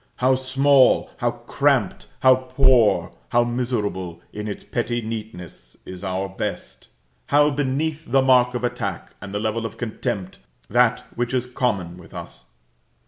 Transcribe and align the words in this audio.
How 0.15 0.33
small, 0.33 1.11
how 1.17 1.29
cramped, 1.29 2.07
how 2.21 2.33
poor, 2.33 3.11
how 3.29 3.43
miserable 3.43 4.19
in 4.33 4.47
its 4.47 4.63
petty 4.63 4.99
neatness 4.99 5.77
is 5.85 6.03
our 6.03 6.27
best! 6.27 6.89
how 7.27 7.51
beneath 7.51 8.11
the 8.11 8.23
mark 8.23 8.55
of 8.55 8.63
attack, 8.63 9.11
and 9.21 9.31
the 9.31 9.39
level 9.39 9.63
of 9.63 9.77
contempt, 9.77 10.39
that 10.71 11.05
which 11.15 11.35
is 11.35 11.45
common 11.45 11.97
with 11.99 12.15
us! 12.15 12.45